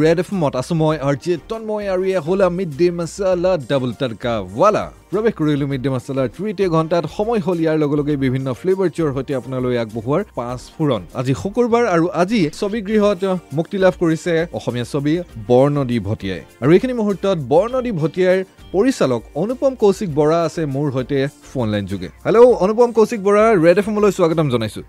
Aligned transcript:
Red 0.00 0.18
F 0.18 0.28
মত 0.32 0.52
আছো 0.56 0.74
মই 0.74 0.96
আৰ 0.98 1.14
জে 1.22 1.34
তন্ময় 1.48 1.86
আৰু 1.92 2.02
এয়া 2.04 2.20
হ'ল 2.20 2.40
mid 2.48 2.70
day 2.76 2.88
masala 2.90 3.52
double 3.68 3.90
tadka 3.92 4.34
wala 4.56 4.84
প্ৰৱেশ 5.14 5.34
কৰিলোঁ 5.38 5.66
মিড 5.70 5.82
ডে 5.84 5.90
মচালাৰ 5.94 6.28
তৃতীয় 6.36 6.68
ঘণ্টাত 6.76 7.04
সময় 7.16 7.40
হ'ল 7.46 7.58
ইয়াৰ 7.64 7.76
লগে 7.82 7.96
লগে 8.00 8.14
বিভিন্ন 8.24 8.48
ফ্লেভাৰ 8.60 8.88
চিয়ৰ 8.94 9.10
সৈতে 9.16 9.32
আপোনালৈ 9.40 9.76
আগবঢ়োৱাৰ 9.84 10.22
পাঁচ 10.38 10.60
ফুৰণ। 10.74 11.02
আজি 11.20 11.32
শুকুৰবাৰ 11.42 11.84
আৰু 11.94 12.06
আজি 12.22 12.40
ছবিগৃহত 12.60 13.22
মুক্তি 13.58 13.76
লাভ 13.84 13.94
কৰিছে 14.02 14.32
অসমীয়া 14.58 14.86
ছবি 14.92 15.14
বৰনদী 15.50 15.98
ভটিয়াই। 16.08 16.42
আৰু 16.62 16.70
এইখিনি 16.76 16.94
মুহূৰ্তত 17.00 17.36
বৰনদী 17.52 17.92
ভটিয়াৰ 18.00 18.38
পৰিচালক 18.74 19.22
অনুপম 19.42 19.72
কৌশিক 19.82 20.10
বৰা 20.18 20.38
আছে 20.48 20.62
মোৰ 20.74 20.86
সৈতে 20.94 21.18
ফোন 21.50 21.66
লাইন 21.72 21.84
যোগে। 21.92 22.08
Hello' 22.26 22.56
Anupam 22.64 22.90
Kaushik 22.98 23.20
Bora 23.26 23.44
red 23.64 23.76
F 23.80 23.86
এমলৈ 23.90 24.10
স্বাগতম 24.18 24.46
জনাইছো। 24.54 24.82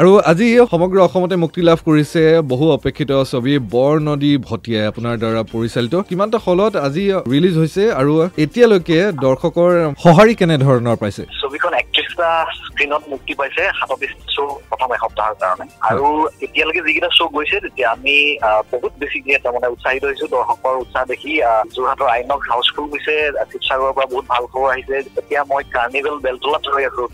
আৰু 0.00 0.10
আজি 0.30 0.48
সমগ্ৰ 0.72 0.96
অসমতে 1.08 1.36
মুক্তি 1.44 1.60
লাভ 1.68 1.78
কৰিছে 1.88 2.22
বহু 2.52 2.66
অপেক্ষিত 2.78 3.10
ছবি 3.32 3.52
বৰ 3.74 3.94
নদী 4.08 4.32
ভটিয়াই। 4.48 4.84
আপোনাৰ 4.90 5.14
দ্বাৰা 5.22 5.42
পৰিচালিত 5.52 5.94
কিমানটা 6.08 6.38
হলত 6.46 6.72
আজি 6.86 7.04
ৰিলিজ 7.32 7.54
হৈছে 7.62 7.82
আৰু 8.00 8.12
এতিয়ালৈকে 8.44 8.98
দৰ্শকৰ 9.24 9.70
সঁহাৰি 10.04 10.34
কেনেধৰণৰ 10.40 10.96
পাইছে? 11.02 11.22
ছবিখন 11.42 11.72
একত্ৰিশটা 12.04 12.30
স্ক্ৰীণত 12.68 13.02
মুক্তি 13.12 13.32
পাইছে 13.40 13.62
সাতত্ৰিশ 13.78 14.12
শ্ব' 14.34 14.56
প্ৰথম 14.70 14.88
এসপ্তাহৰ 14.96 15.34
কাৰণে। 15.42 15.64
আৰু 15.88 16.06
এতিয়ালৈকে 16.46 16.82
যিকেইটা 16.86 17.10
শ্ব' 17.18 17.34
গৈছে 17.36 17.56
তেতিয়া 17.64 17.88
আমি 17.96 18.16
বহুত 18.72 18.92
বেছিকে 19.00 19.34
তাৰমানে 19.44 19.68
উৎসাহিত 19.74 20.02
হৈছো। 20.08 20.26
দৰ্শকৰ 20.34 20.74
উৎসাহ 20.84 21.04
দেখি 21.12 21.32
যোৰহাটৰ 21.74 22.08
আইনক 22.16 22.40
হাউচফুল 22.50 22.84
গৈছে 22.92 23.14
শিৱসাগৰৰ 23.50 23.92
পৰা 23.96 24.06
বহুত 24.12 24.24
ভাল 24.32 24.44
খবৰ 24.52 24.68
আহিছে। 24.74 24.96
এতিয়া 25.20 25.40
মই 25.50 25.62
কাৰ্নিভেল 25.76 26.16
বেলতলাত 26.26 26.64
ৰৈ 26.74 26.84
আছো। 26.90 27.04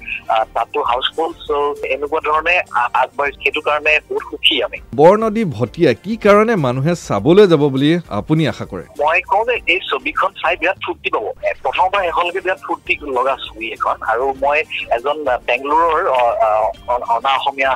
তাতো 0.54 0.78
হাউচফুল 0.90 1.30
চ' 1.46 1.50
এনেকুৱা 1.94 2.20
ধৰণে 2.28 2.54
আগবাঢ়িছে 3.02 3.40
সেইটো 3.42 3.60
কাৰণে 3.68 3.92
বহুত 4.08 4.24
সুখী 4.30 4.56
আমি। 4.66 4.78
বৰ 5.00 5.14
নদী 5.24 5.42
ভটিয়া 5.56 5.90
কি 6.04 6.12
কাৰণে 6.24 6.54
মানুহে 6.66 6.92
চাবলৈ 7.08 7.46
যাব 7.52 7.62
বুলি 7.74 7.90
আপুনি 8.20 8.42
আশা 8.52 8.64
কৰে? 8.70 8.84
মই 9.02 9.18
কওঁ 9.30 9.44
যে 9.48 9.54
এই 9.72 9.80
ছবিখন 9.90 10.30
চাই 10.40 10.54
বিৰাট 10.60 10.78
ফূৰ্তি 10.86 11.08
পাব। 11.14 11.24
এ, 11.48 11.50
প্ৰথমবাৰ 11.64 12.00
শেষলৈকে 12.06 12.40
বিৰাট 12.44 12.60
ফূৰ্তি 12.66 12.92
লগা 13.18 13.34
ছবি 13.46 13.66
এখন। 13.76 13.96
আৰু 14.12 14.24
মই 14.42 14.58
এজন 14.96 15.16
বেংগলোৰৰ 15.46 16.04
অনা 17.08 17.32
অসমীয়া 17.34 17.72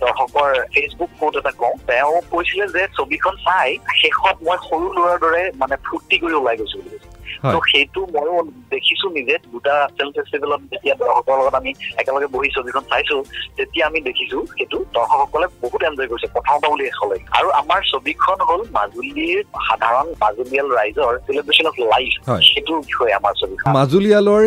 দৰ্শকৰ 0.00 0.50
ফেচবুক 0.74 1.10
পোষ্ট 1.20 1.36
এটা 1.36 1.52
কওঁ 1.60 1.74
তেওঁ 1.86 2.20
কৈছিলে 2.30 2.66
যে 2.76 2.82
ছবিখন 2.96 3.34
চাই 3.46 3.68
শেষত 4.00 4.36
মই 4.42 4.56
সৰু 4.66 4.86
ল'ৰাৰ 4.96 5.18
দৰে 5.24 5.42
মানে 5.58 5.74
ফূৰ্তি 5.86 6.16
কৰি 6.18 6.34
ওলাই 6.34 6.56
গৈছো 6.56 6.76
বুলি 6.78 6.90
কৈছে। 6.94 7.11
ত' 7.44 7.62
সেইটো 7.70 8.00
ময়ো 8.14 8.36
দেখিছো 8.74 9.06
নিজে 9.16 9.34
দুটা 9.52 9.74
ফিল্ম 9.96 10.12
ফেষ্টিভেলত 10.16 10.60
যেতিয়া 10.72 10.94
দৰ্শকৰ 11.00 11.38
লগত 11.40 11.54
আমি 11.60 11.70
একেলগে 12.00 12.28
বহি 12.34 12.48
ছবিখন 12.56 12.84
চাইছো 12.90 13.16
তেতিয়া 13.56 13.84
আমি 13.90 13.98
দেখিছো 14.08 14.38
সেইটো 14.56 14.76
দৰ্শকসকলে 14.96 15.46
বহুত 15.62 15.80
এনজয় 15.88 16.08
কৰিছে 16.10 16.28
প্ৰথমবাৰ 16.34 16.70
বুলি 16.72 16.84
শেষলৈকে 16.90 17.26
আৰু 17.38 17.48
আমাৰ 17.62 17.80
ছবিখন 17.92 18.38
হ'ল 18.48 18.60
মাজুলীৰ 18.78 19.38
সাধাৰণ 19.68 20.06
মাজুলীয়াল 20.22 20.68
ৰাইজৰ 20.78 21.12
চেলিব্ৰেশ্যন 21.26 21.66
অফ 21.70 21.76
লাইফ। 21.92 22.12
সেইটোৰ 22.48 22.78
বিষয়ে 22.88 23.12
আমাৰ 23.18 23.32
ছবিখন 23.40 23.68
মাজুলীয়ালৰ 23.78 24.42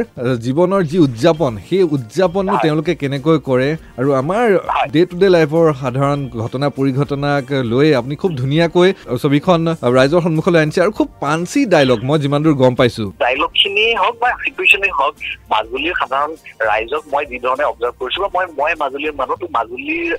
জীৱনৰ 0.45 0.81
যি 0.91 0.97
উদযাপন 1.07 1.51
সেই 1.67 1.83
উদযাপনটো 1.95 2.55
হয়। 2.55 2.63
তেওঁলোকে 2.65 2.93
কেনেকৈ 3.01 3.37
কৰে 3.49 3.69
আৰু 3.99 4.09
আমাৰ। 4.21 4.45
ডে 4.93 5.01
টু 5.09 5.15
ডে 5.21 5.27
লাইফৰ 5.35 5.65
সাধাৰণ 5.81 6.19
ঘটনা 6.43 6.67
পৰিঘটনাক 6.77 7.45
লৈ 7.71 7.87
আপুনি 7.99 8.15
খুব 8.21 8.31
ধুনীয়াকৈ 8.41 8.89
ছবিখন 9.23 9.59
ৰাইজৰ 9.97 10.21
সন্মুখলৈ 10.25 10.59
আনিছে 10.63 10.79
আৰু 10.85 10.91
খুব 10.99 11.07
পাঞ্চি 11.23 11.61
ডাইলগ 11.73 11.99
মই 12.07 12.17
যিমান 12.23 12.39
দূৰ 12.45 12.55
গম 12.63 12.73
পাইছো। 12.79 13.03
ডাইলগ 13.23 13.51
খিনিয়ে 13.59 13.91
হওক 14.01 14.15
বা 14.23 14.29
চিটুৱেশ্যনেই 14.43 14.93
হওক 14.99 15.13
মাজুলীৰ 15.53 15.95
সাধাৰণ 16.01 16.31
ৰাইজক 16.69 17.03
মই 17.13 17.23
যি 17.29 17.37
ধৰণে 17.45 17.63
অবজাৰ্ভ 17.71 17.95
কৰিছো 18.01 18.19
বা 18.23 18.29
মই 18.35 18.45
মই 18.59 18.71
মাজুলীৰ 18.81 19.13
মানুহটো 19.19 19.45
মাজুলীৰ 19.57 20.09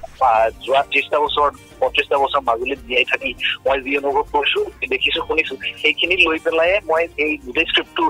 যোৱা 0.65 0.83
ত্ৰিশটা 0.91 1.19
বছৰ 1.25 1.49
পঁয়ত্ৰিশটা 1.81 2.17
বছৰ 2.23 2.43
মাজুলীত 2.49 2.81
জীয়াই 2.89 3.07
থাকি 3.12 3.31
মই 3.65 3.77
যি 3.84 3.91
অনুভৱ 4.01 4.25
কৰিছো 4.34 4.61
দেখিছো 4.93 5.21
শুনিছো। 5.29 5.46
সেইখিনি 5.87 6.17
লৈ 6.27 6.39
পেলাই 6.45 6.70
মই 6.91 7.03
এই 7.25 7.33
গোটেই 7.45 7.67
স্ক্ৰিপ্টটো 7.70 8.05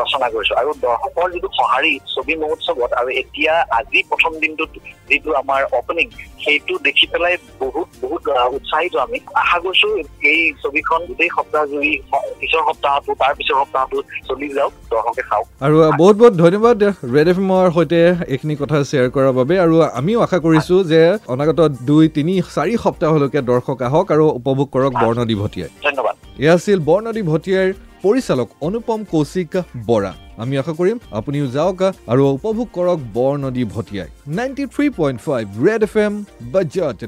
ৰচনা 0.00 0.26
কৰিছো। 0.34 0.52
আৰু 0.60 0.70
দৰ্শকৰ 0.84 1.28
যিটো 1.34 1.48
সঁহাৰি 1.58 1.92
ছবি 2.14 2.34
মহোৎসৱত 2.42 2.90
আৰু 3.00 3.10
এতিয়া 3.22 3.54
আজি 3.78 3.98
প্ৰথম 4.10 4.32
দিনটোত 4.42 4.72
যিটো 5.08 5.30
আমাৰ 5.42 5.60
অপেনিং 5.78 6.06
সেইটো 6.42 6.74
দেখি 6.86 7.06
পেলাই 7.12 7.34
বহুত 7.62 7.88
বহুত 8.02 8.24
উৎসাহিত 8.56 8.94
আমি। 9.06 9.18
আশা 9.42 9.58
কৰিছো 9.64 9.88
এই 10.32 10.40
ছবিখন 10.62 11.00
গোটেই 11.08 11.30
সপ্তাহ 11.36 11.62
জুৰি 11.72 11.92
পিছৰ 12.40 12.62
সপ্তাহতো 12.68 13.10
তাৰ 13.22 13.32
পিছৰ 13.38 13.56
সপ্তাহতো 13.62 13.96
চলি 14.28 14.48
যাওক 14.56 14.72
দৰ্শকে 14.92 15.22
চাওক। 15.30 15.46
আৰু 15.66 15.76
বহুত 16.00 16.16
বহুত 16.20 16.34
ধন্যবাদ 16.44 16.76
ৰেড 17.14 17.28
এফ 17.32 17.38
এমৰ 17.44 17.66
সৈতে 17.76 18.00
এইখিনি 18.32 18.54
কথা 18.62 18.76
শ্বেয়াৰ 18.88 19.08
কৰাৰ 19.14 19.34
বাবে। 19.40 19.54
আৰু 19.64 19.74
আমিও 20.00 20.18
আশা 20.26 20.38
কৰিছো 20.46 20.74
যে 20.92 21.02
অনাগত 21.34 21.60
দুই 21.90 22.04
তিনি 22.16 22.34
চাৰি 22.54 22.74
সপ্তাহলৈকে 22.84 23.40
দৰ্শক 23.50 23.78
আহক 23.88 24.06
আৰু 24.14 24.24
উপভোগ 24.40 24.66
কৰক 24.74 24.92
বৰ্ণদী 25.02 25.34
ভটিয়াই 25.42 25.70
ধন্যবাদ। 25.86 26.14
এয়া 26.44 26.54
আছিল 26.58 26.78
বৰ্ণদী 26.88 27.22
ভটিয়াৰ 27.30 27.68
পৰিচালক 28.04 28.48
অনুপম 28.66 29.00
কৌশিক 29.12 29.52
বৰা। 29.88 30.12
আমি 30.42 30.54
আশা 30.62 30.72
কৰিম 30.78 30.96
আপুনিও 31.18 31.46
যাওক 31.56 31.80
আৰু 32.12 32.22
উপভোগ 32.36 32.68
কৰক 32.76 32.98
বৰ্ণদী 33.16 33.64
ভটিয়াই। 33.74 34.08
Ninety 34.38 34.64
three 34.74 34.86
point 34.98 35.18
five 35.26 35.44
red 35.66 35.82
F 35.88 35.94
M 36.06 36.12
বাজাত 36.52 36.98